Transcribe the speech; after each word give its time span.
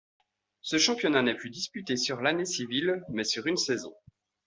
Ce 0.61 0.79
championnat 0.79 1.21
n'est 1.21 1.35
plus 1.37 1.51
disputé 1.51 1.95
sur 1.95 2.21
l'année 2.21 2.45
civile 2.47 3.03
mais 3.09 3.23
sur 3.23 3.45
une 3.45 3.55
saison. 3.57 3.93